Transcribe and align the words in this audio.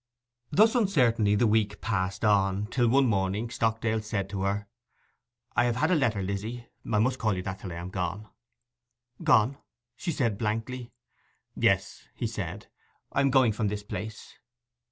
Thus 0.49 0.73
uncertainly 0.73 1.35
the 1.35 1.45
week 1.45 1.79
passed 1.79 2.25
on; 2.25 2.65
till 2.71 2.87
one 2.89 3.05
morning 3.05 3.51
Stockdale 3.51 4.01
said 4.01 4.31
to 4.31 4.41
her: 4.41 4.67
'I 5.55 5.65
have 5.65 5.75
had 5.75 5.91
a 5.91 5.95
letter, 5.95 6.23
Lizzy. 6.23 6.65
I 6.91 6.97
must 6.97 7.19
call 7.19 7.35
you 7.35 7.43
that 7.43 7.59
till 7.59 7.71
I 7.71 7.75
am 7.75 7.91
gone.' 7.91 8.27
'Gone?' 9.23 9.59
said 9.97 10.13
she 10.33 10.37
blankly. 10.37 10.91
'Yes,' 11.55 12.07
he 12.15 12.25
said. 12.25 12.65
'I 13.11 13.21
am 13.21 13.29
going 13.29 13.51
from 13.51 13.67
this 13.67 13.83
place. 13.83 14.39